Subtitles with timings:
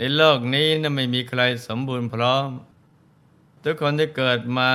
[0.00, 2.48] ในโลกนี้นะไม่มีใครสมบูรณ์พร้อม
[3.62, 4.72] ทุกคนที่เกิดมา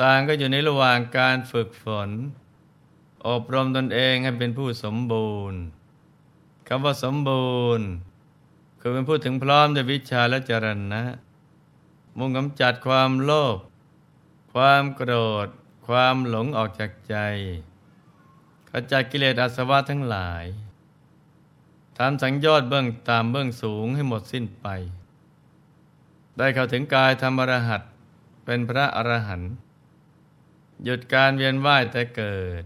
[0.00, 2.08] ต่างก็อยู่ในระหว่างการฝึกฝน
[3.28, 5.60] อบรมตนเองให้เป็นผู้สมบูรณ์
[6.68, 7.86] คำว่าสมบูรณ์
[8.80, 11.02] คือเป็นผู้ถึงพร้อมด้วยวิชาและจรณะ
[12.18, 13.58] มุ่งกำจัดความโลภ
[14.52, 15.12] ความโกร
[15.46, 15.48] ธ
[15.86, 17.16] ความหลงออกจากใจ
[18.70, 20.44] ขจัดกิเลสอาสวะทั้งหลาย
[22.04, 24.66] ทำสังยชน์เบื้องตามเบื้องสูงให้หมดสิ้นไป
[26.38, 27.82] ได้เข้าถึงกายธรรมรหัส
[28.44, 29.52] เป็นพระอรหันต์
[30.84, 32.62] หยุดการเวียนว่ายแต่เกิด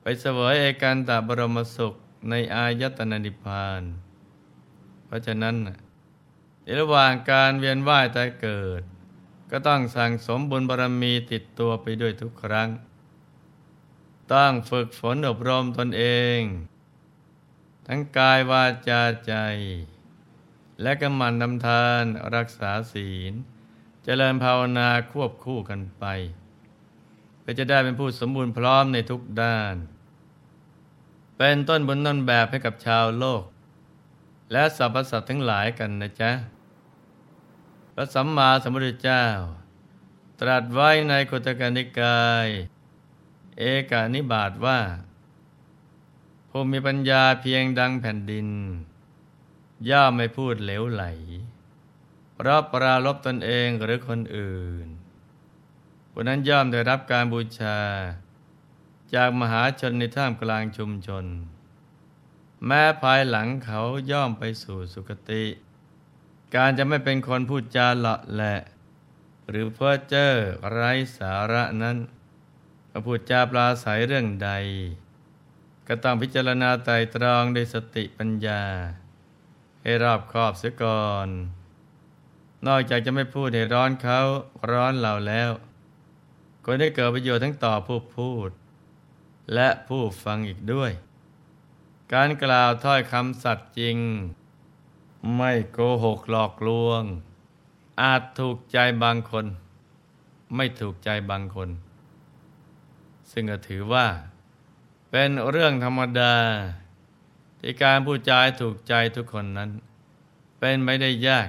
[0.00, 1.94] ไปเสวยเอกันตบรมสุข
[2.30, 3.82] ในอายตนะนิพพาน
[5.04, 5.56] เพราะฉะนั้น
[6.62, 8.82] ในระหว่างการเวียนว่ายแต่เกิด
[9.50, 12.68] ก็ต้องสั่งสมบุญบารมีติดตัวไปด้วยทุกครั้ง
[14.32, 16.04] ต้องฝึกฝนอบรมตนเอ
[16.38, 16.40] ง
[17.90, 19.34] ทั้งกายวาจาใจ
[20.82, 23.32] และกำมันนำทานรักษาศีล
[24.04, 26.04] เจริญภาวนาควบคู่กันไป
[27.40, 29.74] เพื่อจะได้เป็นผู้สมบูรณ์พร้อมในทุกด้าน
[31.36, 33.44] เป็นต้นบุญต้นแบบให้กับชาวโลก
[34.52, 36.32] และสรรพสัตว์ทั้งหลายกันนะจ๊ะ
[37.94, 39.24] พระสัมมาสัมพุทธเจ้า
[40.40, 42.48] ตรัสไว้ในกุตกนิกาย
[43.58, 44.80] เอกานิบาตว่า
[46.50, 48.48] ผู้มีปัญญาเพียงดังแผ่นดิน
[49.90, 51.04] ย่อมไม่พูดเหลวไหล
[52.34, 54.86] เพราะปราลบตนเองหรือคนอื่น
[56.10, 57.78] ผู้นั้นย่อมได้รับการบูชา
[59.14, 61.24] จากมหาชนในท่ามกลางชุมชน
[62.66, 65.44] แม้ภายหลังเขาย่อมไปสู่สุคติ
[66.54, 68.58] การจะไม่เป็นคนพูดจาเลาะแหละ
[69.48, 70.30] หรือเพ้อเจ้อ
[70.70, 71.96] ไร้สาระนั้น
[73.06, 74.50] พูดจาปลาใสเรื่องใด
[75.88, 78.62] ก็ต้องพิจารณาไตรตรองด้วยสติปัญญา
[79.82, 81.28] ให้รอบคอบเสียก่อน
[82.66, 84.20] นอกจากจะไม่พูดให้ร้อนเขา
[84.70, 85.50] ร้อนเราแล้ว
[86.64, 88.50] ก็ได้เกิดประโยชน์ทั้งต่อผู้พูด
[89.54, 90.92] และผู้ฟังอีกด้วย
[92.12, 93.96] การกล่าวถ้อยคำสัตย์จริง
[95.36, 97.02] ไม่โกหกหลอกลวง
[98.02, 99.46] อาจถูกใจบางคน
[100.56, 101.68] ไม่ถูกใจบางคน
[103.30, 104.06] ซึ่งก็ถือว่า
[105.10, 106.34] เป็นเรื่องธรรมดา
[107.60, 109.70] ที่การพูดจาถูกใจทุกคนนั้น
[110.58, 111.48] เป็นไม่ได้ยาก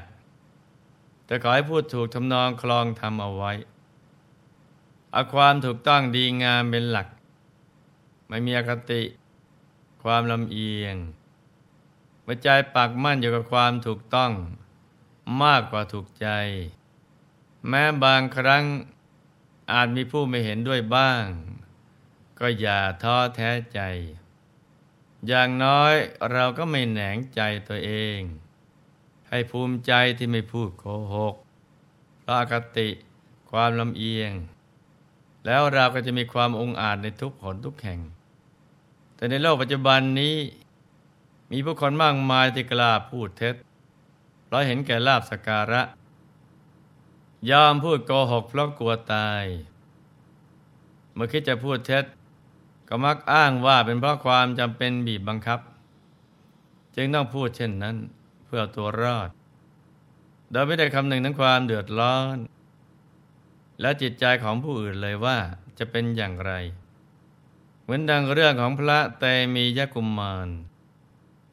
[1.25, 3.51] แต่ขอให้พูดถูกทำนองคลองทำเอาไว้
[5.11, 7.07] เอาความถูกต้องดีงามเป็นหลัก
[8.27, 9.01] ไม่มีอคติ
[10.03, 10.95] ความลำเอียง
[12.23, 14.31] หัวใจปักมั่นอยู่กับความถูกต้อง
[15.43, 16.27] มากกว่าถูกใจ
[17.67, 18.63] แม้บางครั้ง
[19.73, 21.23] อาจมีผู้ไม่เห็นด้วยบ้าง
[22.39, 23.79] ก็อย่าท้อแท้ใจ
[25.27, 25.94] อย่างน้อย
[26.31, 28.19] เราก็ไม่แหนงใจตัวเอง
[29.29, 30.83] ให้ภูมิใจที่ไม่พูดโก
[31.16, 31.35] หก
[32.19, 32.89] เพราะอคติ
[33.50, 34.31] ความลำเอียง
[35.45, 38.00] แล้วเราก็จะมีความองอาจในทุกหนทุกแห่ง
[39.16, 40.35] แต่ในโลกปัจจุบันนี้
[41.51, 43.56] มีผู้คนมากมายที่กล้าพูดเท็จ
[44.44, 45.81] เพราะเห็นแก่ลาบสการะ
[47.50, 49.44] ยอมพูดโกหกเพราะกลัวตาย
[51.13, 52.06] เมื่อคิดจะพูดเท็จ
[52.89, 55.59] ก็มักอ้างว่าเป็นเพราะความจำเป็นบีบบังคับ
[56.95, 57.95] จึงต้องพูดเช่นนั้น
[58.45, 59.29] เพื่อตัวรอด
[60.51, 62.38] โดยไม่ได้คำหนึ่งทั้งความเดือดร้อน
[63.81, 65.38] และจิตใจของผู้อื่นเลยว่า
[65.80, 66.51] จะเป็นอย่างไร
[67.81, 70.50] เหมือนดังเรื่องของพระเตมียกุมมาร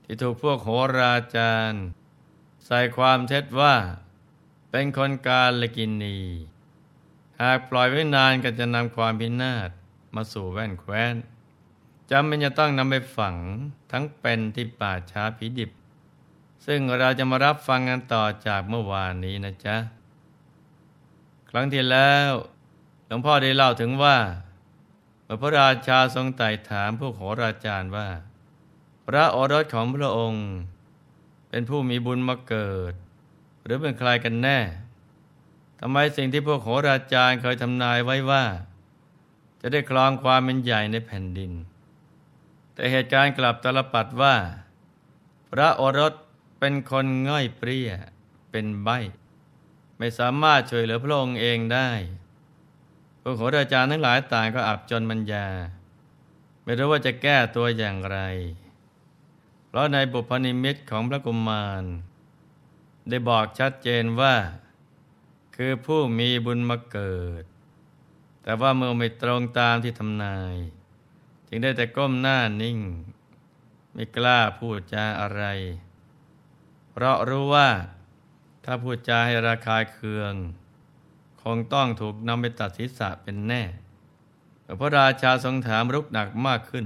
[0.05, 1.85] ที่ถูกพวกโหราจารย์
[2.67, 3.75] ใส่ความเท็จว่า
[4.71, 6.19] เป็นคนกาลกินี
[7.43, 9.71] หากปล่อยไว้นานก็จะนำความพินาศ
[10.17, 11.15] มาสู่แว่นแคว้น
[12.11, 13.37] จำเป็นจะต้องนำไปฝัง
[13.93, 15.71] ทั้งเป็นที่ป่าช้าผีดิบ
[16.67, 19.77] ซึ่งเราจะมารับฟังกันต่อจากเมื่อวานนี้นะจ๊ะ
[21.51, 22.31] ครั้งที่แล้ว
[23.07, 24.19] หลวงพ่อได้เล่าถึงว่า
[25.25, 28.09] เมื่อพระราชาทรงไต่ถามพวกโหราจารย์ว่า
[29.07, 30.47] พระโอรสของพระองค์
[31.49, 32.95] เป็นผู้มีบุญมาเกิด
[33.65, 34.59] หรือเป็นใครกันแน่
[35.81, 38.45] ทำไมสิ่งที่พวกโหราจารย์เคยทำนายไว้ว่า
[39.69, 41.53] จะได้ครองความเป็นใหญ่ในแผ่นดิน
[42.75, 44.37] แต่เหตุการณ์กลับตลปัดว่า
[45.51, 46.15] พระโอรส
[46.59, 47.91] เป็นคนง่อยเปรี้ย
[48.51, 48.89] เป็นใบ
[49.99, 51.91] ไม่สามารถช่วยเหลือพระองค์เองได้
[53.23, 55.47] พวกโหราจารย์ทั้งหลายต่างก็อับจนมัญญา
[56.65, 58.19] ไม่รู้ว่าจะแก้ตัวอย่างไร
[59.67, 61.85] เพราะในบุพนิมิตของพระกุมมาร
[63.09, 64.35] ได้บอกชัดเจนว่า
[65.57, 67.45] คือผู้มีบุญมาเกิด
[68.47, 70.57] แต่ว่าเมื่อไม่ตรงตามที่ทำนาย
[71.49, 72.79] จึงได้แต่ก้มหน้านิ่ง
[73.93, 75.43] ไม่กล้าพูดจาอะไร
[76.91, 77.69] เพราะรู้ว่า
[78.65, 80.35] ถ้าพูดจาให้ราคายเคือง
[81.43, 83.63] คงต้องถูกนำไปตัดศีรษะเป็นแน่
[84.81, 86.85] พระราชาทรงถามรุกหนักมากขึ้น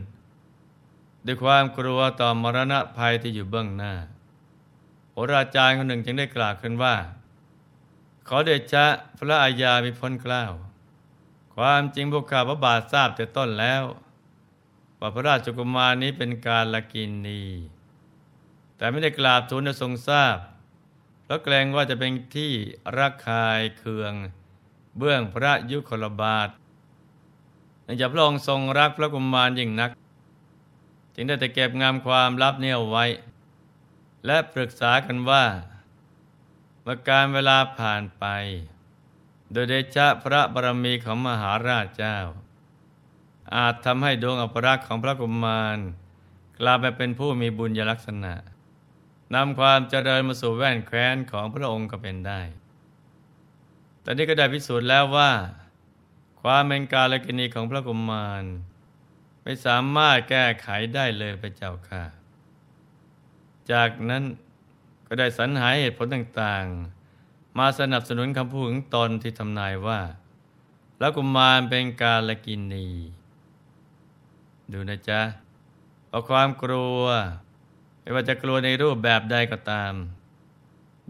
[1.27, 3.93] ด้วยความกลัวต่อมรณะภัยที่อยู่เบื้องหน้า
[5.11, 6.97] โหราจารย์คนหนึ่งจึงได้กล่าวขึ้นว่า
[8.29, 8.87] ขอเดชะ
[9.19, 10.53] พระอาญามีพ้นกล้าว
[11.55, 13.83] ความจริงพวกข้าพระบาททราบแต่ต้นแล้ว
[15.01, 17.43] ว่าพระราชกุมารนี้เป็นการละกินนี
[18.77, 20.37] แต่ไม่ได้กราบทูลทรงทราบ
[21.25, 22.53] เพราะเกรงว่าจะเป็นที่
[22.99, 24.15] รักคายเคือง
[24.99, 26.49] เบื้องพระยุคลบาท
[27.91, 29.91] นื่องจากพระองค์ทรงรักพระกุมารยิ่งนัก
[31.15, 33.05] จึงได้แต่เก็บงามความลับเนี่ยไว้
[34.27, 35.45] และปรึกษากันว่า
[36.83, 38.25] เมื่อการเวลาผ่านไป
[39.53, 42.19] โดยเดชะพระบารมีของมหาราชเจ้า
[43.57, 45.79] อาจทำให้ดวงอภรักษ์ของพระกุมาร
[46.59, 48.35] กลายไปเป็นผู้มีบุญยลักษณะ
[49.35, 52.41] นำความเจริญมาสู่แว่นแคว้นของพระองค์ก็เป็นได้
[54.05, 55.33] ตอนนี้ก็ได้พิสูจน์แล้วว่า
[56.43, 58.45] ความเป็นกาลกินีของพระกุมาร
[59.43, 62.05] ไม่สามารถแก้ไขได้เลยพระเจ้าค่ะ
[63.73, 64.23] จากนั้น
[65.07, 67.00] ก็ได้สรรหาเหตุผลต่างๆ
[67.59, 70.01] มาสนับสนุนคำพูดของตนที่ทำนายว่า
[70.97, 72.89] พระกุมารเป็นกาลกินี
[74.73, 75.21] ดูนะจ๊ะ
[76.09, 77.03] เพราะความกลัว
[78.01, 79.95] ไม่ว่าจะกลัวในรูปแบบใดก็ตาม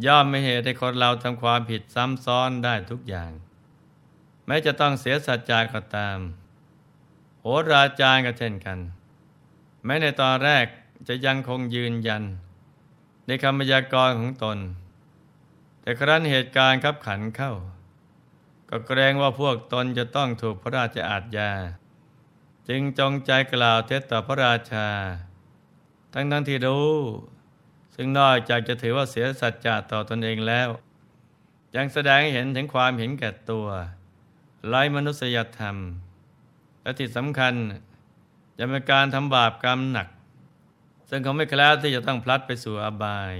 [0.07, 3.31] ย่อมไม่เหตุให้คนเราทำความผิดซ้ำซ้อนได้ทุกอย่าง
[4.47, 6.19] แม้จะต้องเสียสัจจาก็ตาม
[7.41, 8.79] โหราจารย์ก็เช่นกัน
[9.85, 10.67] แม้ในตอนแรก
[11.09, 12.23] จะยังคงยืนยัน
[13.27, 14.59] ในคำพยากรณ์ของตน
[15.91, 17.53] แต่ครั้นเหตุการณ์ขับขันเข้า
[18.69, 21.51] ก็เกรงว่าพวกตนจะต้องถูกพระราชอาญา
[22.69, 24.89] จึงจงใจกล่าวเท็จต่อพระราชา
[26.15, 26.93] ทั้งนั้นที่รู้
[27.95, 30.69] ซึ่งนอกจากจะถือว่าเสียสัจจะต่อตนเองแล้ว
[31.77, 33.67] ยังแสดงให้เห็นถึงความเห็นแก่ตัว
[34.67, 35.77] ไร้มนุษยธรรม
[36.83, 37.55] และที่สำคัญ
[38.59, 40.09] จะเป็นการทำบาปกรรมหนัก
[41.09, 43.35] ซึ่งเขาไม่แคล้วที่จะต้องพลัดไปสู่อบาย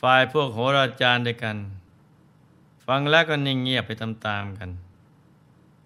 [0.00, 1.56] ฝ่ายพวกโหราจารย์ด้วยกัน
[2.86, 4.70] ฟังแล้วก็นิ่งเงียบไปตามๆกัน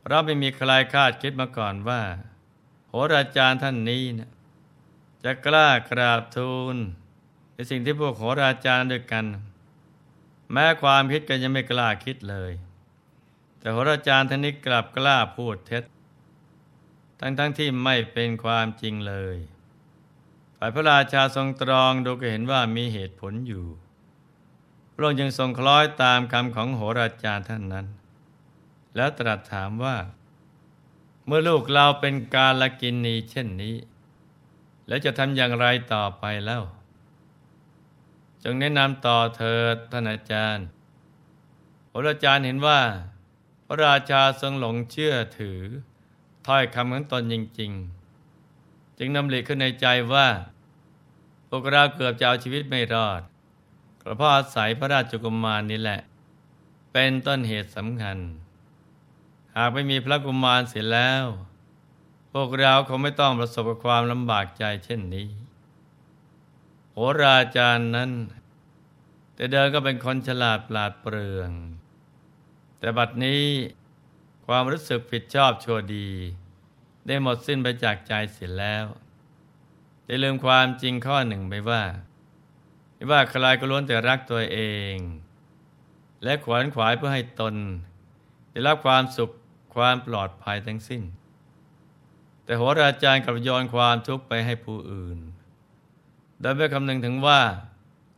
[0.08, 2.02] เราไม่มีใครคาดคิดมาก่อนว่า
[2.88, 4.30] โหราจารย์ท่านนี้นะ
[5.24, 6.76] จะกล้ากราบทูล
[7.54, 9.24] ในสิ่งที่พวกโหราจารย์ด้วยกัน
[10.52, 12.52] แม้ความคิดกันยังไม่กล้าคิดเลย
[13.58, 15.84] แต่โหราจารย์ท่านนี้กลับกล้าพูดเท็จ
[17.20, 19.36] ทั้งๆทที่ไม่เป็นความจริงเลย
[20.56, 23.64] ฝ่ายพระราชาทรงตรองดูก็เห็นว่ามีเหตุผลอยู่
[24.94, 27.86] พระองค์ยังทรงคล้อยตามคำของโหราจารย์ท่านนั้น
[28.96, 29.96] แล้วตรัสถามว่า
[31.26, 33.76] เมื่อลูกเราเป็นกาลกินนีเช่นนี้
[34.88, 36.62] แล้วจะทำอย่างไรต่อไปแล้ว
[38.42, 39.60] จงแนะนำต่อเธอ
[39.92, 40.66] ท่านอาจารย์
[41.88, 42.80] โหราจารย์เห็นว่า
[43.66, 45.60] พระราชาทรงหลงเชื่อถือ
[46.46, 47.72] ถ้อยคำของตนจริง
[48.36, 50.28] ๆ จึงนำหลีขึ้นในใจว่า
[51.48, 53.22] พวกเราเกือบจะเอาชีวิตไม่รอด
[54.16, 56.00] เพราะอาศัยพระราชกุมารนี่แหละ
[56.92, 58.18] เป็นต้นเหตุสำคัญ
[59.56, 61.24] หากไม่มีพระกุมารเสียแล้ว
[62.32, 65.28] พวกเราคงไม่ต้องประสบกับความลำบากใจเช่นนี้
[66.92, 68.10] โหราจารย์นั้น
[69.34, 71.50] แต่เดินก็เป็นคนฉลาดปราดเปรือง
[72.78, 73.42] แต่บัดนี้
[74.46, 76.10] ความรู้สึกผิดชอบชั่วดี
[77.06, 78.84] ได้หมดสิ้นไปจากใจเสียแล้ว
[80.06, 81.82] ได้ลืมความจริงข้อหนึ่งไปว่า
[83.04, 84.58] ไม่ว่าใครก็ล้วนแต่รักตัวเอ
[84.94, 84.96] ง
[86.22, 87.54] และขวนขวายเพื่อให้ตน
[88.50, 89.30] ได้รับความสุข
[89.74, 91.02] ความปลอดภัยทั้งสิ้น
[92.44, 95.18] แต่โหราจารย์กับโยนความทุกข์ไปให้ผู้อื่น
[96.40, 97.40] โดยไม่คำนึงถึงว่า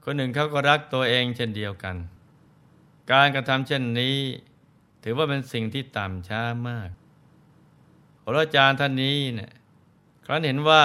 [0.04, 1.96] คนหนึ่งเขาก็รักตัวเองเช่นเดียวกัน
[3.12, 4.16] การกระทำเช่นนี้
[5.04, 6.90] ถือว่าเป็นสิ่งที่ต่ำช้ามาก
[8.20, 9.52] โหราจารย์ท่านนี้เนี่ย
[10.24, 10.84] ครั้นเห็นว่า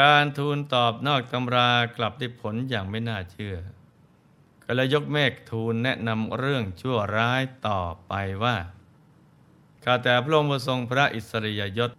[0.00, 3.56] การทูลตอบนอกตำรากลับได้ผลอย่างไม่น่าเชื่อ
[4.64, 8.12] ก็เลยยกเมฆทูลแนะนำเรื่องชั่วร้ายต่อไป
[8.44, 8.56] ว่า
[9.84, 11.90] ข้าแต่พระองค์ทรงพระอิสริยยศ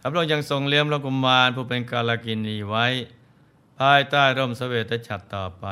[0.00, 2.86] ถ้าพระองค์ยังทรงเลี้ยงพระกุมารผู้เป็นกาลกินีไว้
[3.78, 5.66] ภายใต้ร่มสเสวตฉัตรต่อไป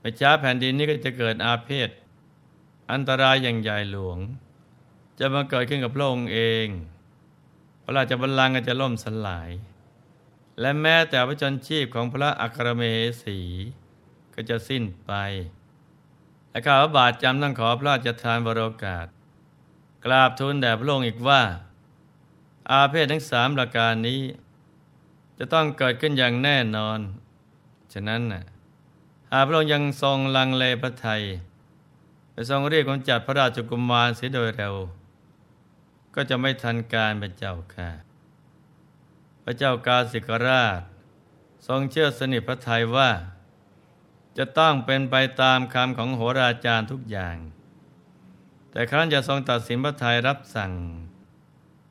[0.00, 1.90] ไม่ช้าแผ่นดินนี้ก็จะเกิดอาเพศ
[2.92, 4.18] อันตรายอย่างใหญ่หลวง
[5.18, 6.66] จะมาเกิดขึ้นกับพระองค์เอง
[7.88, 9.50] ระราชบัลลังก์จะล่มสลาย
[10.60, 12.82] และแม้แต่พระชนชีพของพระอัครเม
[13.22, 13.38] สี
[14.34, 15.12] ก็จะสิ้นไป
[16.50, 19.06] และข้าพระบาทจำต้องขอพระราชทานบรโอกาส
[20.04, 21.42] กราบทูลแด่พระองค์อีกว่า
[22.70, 24.20] อาเพศทั้งสามประการนี้
[25.38, 26.98] จะต้องเกิดขึ้นอย่างแน่นอน
[27.92, 28.44] ฉะนั้นน่ะ
[29.32, 31.22] หากพระองค์ยังทรงลังเลพระไทย
[32.32, 34.74] ไปทรงเรียกคนจัดพระราชกุมารเสียโดยเร็ว
[36.20, 37.90] ก็จะไม่ทันการเป็นเจ้าค่ะ
[39.44, 40.80] พระเจ้ากาสิกราช
[41.66, 43.10] ทรงเชื่อสนิทพระไทยว่า
[44.38, 47.36] จะต้องเป็นไปตามคำของโหราจารย์ทุกอย่าง
[48.70, 50.72] แต่ครั้นจะทรงตัดสินพระไทยรับสั่ง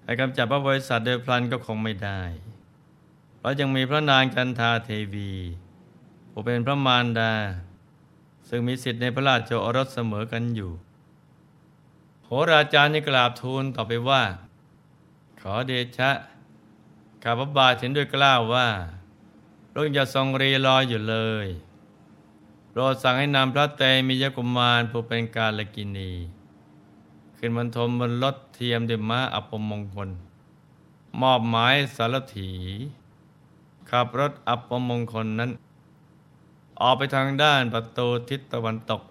[0.04, 2.22] ให้กำจัดพระบริษัทโดยพลันก็คงไม่ได้
[3.38, 5.34] เพราะยังมีพระนางจันทาเทวี
[6.32, 7.34] ผู้เป็นพระมารดา
[8.50, 10.74] ซึ่งมีสิทธิ์ในพระราชโอรสเสมอกันอยู่
[12.30, 14.24] โหราจารย์ยังกราบทูลต่อไปว่า
[15.42, 16.12] ขอเดชะ
[17.24, 18.68] ข้าพบาทเห็นด้วยกล้าวว่า
[19.70, 21.16] พระองค์จะทรงรีรออยู่เล
[21.46, 21.48] ย
[22.70, 26.12] โปรดสั่งให้นำพระเตมียกุมารผู้เป็นกาลกินี
[27.38, 30.10] ขึ้นบรรทมบนรถเทียมด้วยม้าอัปมงคล
[31.22, 32.52] มอบหมายสารถี
[33.90, 35.52] ขับรถอัปมงคลนั้น
[36.82, 39.02] ออกไปทางด้านประตูทิศตะวันตก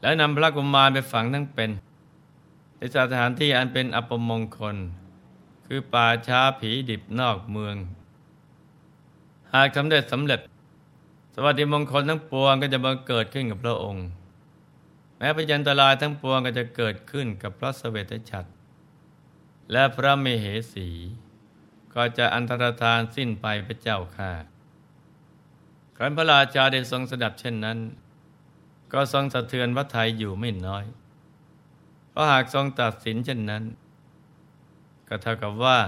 [0.00, 1.70] แล้วนำพระกุมารไปฝังทั้งเป็น
[2.76, 4.76] ในสถานที่อันเป็นอัปมงคล
[5.66, 7.76] คือป่าช้าผีดิบนอกเมือง
[9.54, 10.40] หากสำเร็จสำเร็จ
[11.34, 14.06] สวัสดิมงคลทั้งปวงก็จะบังเกิดขึ้นกับพระองค์
[15.16, 18.48] แม้พยันตรายทั้งปวงก็จะเกิดขึ้นกับพระสเวตฉัตร
[19.72, 20.88] และพระเมเหสี
[21.94, 24.32] ก็จะอันตรธานสิ้นไปพระเจ้าค่ะ
[25.96, 27.78] ครั้นพระราชาได้ทรงสดับเช่นนั้น
[28.92, 30.84] ก็ทรงสะเทือนพระไทยอยู่ไม่น้อย
[32.16, 33.64] ราะหากทรงตัดสินเช่นนั้น
[35.08, 35.78] ก็เท่ากับว่า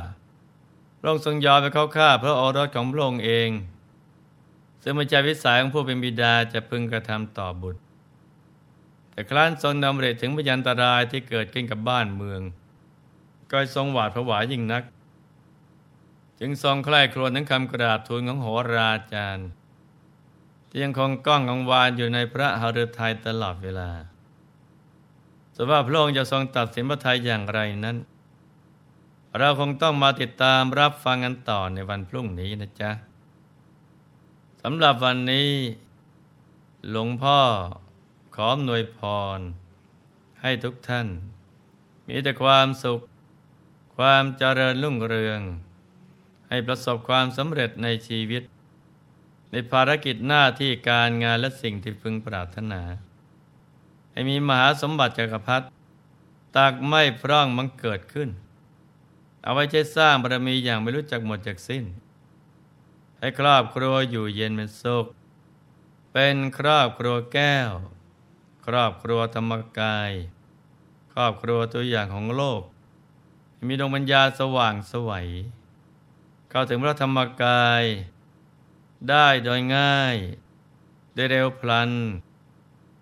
[0.99, 3.51] พระองค์ทรงยอมไปเข้าฆ่าพระโอรสของพระองค์เอง
[4.83, 7.81] ซึ่งมันจะวิสัยของผู้เป็นบิดาจะพึงกระทำต่อบุตร
[9.11, 12.41] แต่ครั้นทรงนำเรศถึงพยันตรายที่เกิดขึ้นกับบ้านเมือง
[13.51, 14.85] ก็ทรงหวาดผวายิ่งนัก
[16.41, 19.49] จึงทรงใคร่ครวญถึงคำกราบทูลของโหราจารย์
[20.69, 23.91] ที่ยังคงก้องกังวานอยู่ในพระหฤทัยตลอดเวลา
[25.61, 27.97] ส่ว่าพระองค์จะทรงตัดสินพระทัยอย่างไรนั้น
[29.38, 32.91] เราคงต้องมาติดตามรับฟังกันต่อในวันพรุ่งนี้นะจ๊ะ
[34.62, 35.50] สำหรับวันนี้
[36.91, 37.41] หลวงพ่อ
[38.35, 38.99] ขออำนวยพ
[39.38, 39.41] ร
[40.43, 41.09] ให้ทุกท่าน
[42.07, 43.00] มีแต่ความสุข
[43.97, 45.41] ความเจริญรุ่งเรือง
[46.49, 48.43] ให้ประสบความสำเร็จในชีวิต
[49.50, 52.83] ในภารกิจหน้าที่การงานและสิ่งที่พึงปรารถนา
[54.19, 55.67] ให้มีมหาสมบัติจักรพรรดิ
[56.57, 58.29] ตากไม่พร่องมังเกิดขึ้น
[59.43, 61.85] เอาไว้ใช้สร้างบารมีอย่างไม่รู้จักหมดจากสิ้น
[63.19, 65.07] ให้ครอบครัวอยู่เย็นเป็นสุข
[66.13, 67.71] เป็นครอบครัวแก้ว
[68.67, 70.11] ครอบครัวธรรมกาย
[71.13, 72.63] ครอบครัวตัวอย่างของโลก
[73.67, 75.29] มีดวงปัญญาสว่างสวัย
[76.51, 77.83] เข้าถึงพระธรรมกาย
[79.09, 80.17] ได้โดยง่าย
[81.15, 81.93] ได้เร็วพลัน